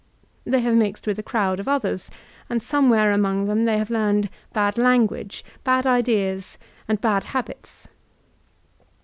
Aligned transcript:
They 0.45 0.61
have 0.61 0.73
mixed 0.73 1.05
with 1.05 1.19
a 1.19 1.21
crowd 1.21 1.59
of 1.59 1.67
others, 1.67 2.09
and 2.49 2.63
somewhere 2.63 3.11
among 3.11 3.45
them 3.45 3.65
they 3.65 3.77
have 3.77 3.91
learned 3.91 4.31
bad 4.51 4.79
language, 4.79 5.45
bad 5.63 5.85
ideas, 5.85 6.57
and 6.87 6.99
bad 6.99 7.25
habits. 7.25 7.87